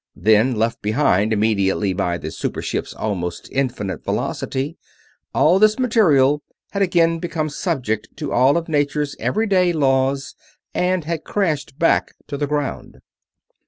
[0.15, 4.75] Then, left behind immediately by the super ship's almost infinite velocity,
[5.31, 10.33] all this material had again become subject to all of Nature's every day laws
[10.73, 12.97] and had crashed back to the ground.